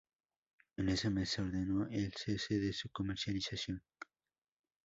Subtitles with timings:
[0.77, 3.83] En ese mes se ordenó el cese de su comercialización.